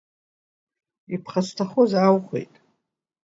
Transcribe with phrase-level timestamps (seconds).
[1.13, 2.53] Иԥхасҭахоз ааухәеит.